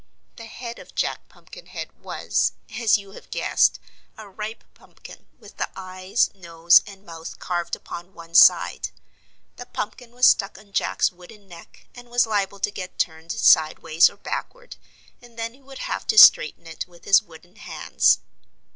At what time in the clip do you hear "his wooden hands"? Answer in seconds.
17.05-18.21